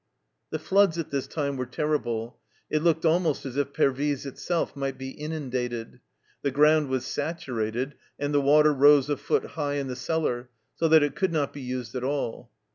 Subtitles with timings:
[0.49, 2.39] The floods at this time were terrible;
[2.71, 5.99] it looked almost as if Pervyse itself might be inundated.
[6.41, 10.87] The ground was saturated, and the water rose a foot high in the cellar, so
[10.87, 12.49] that it could not be used at all.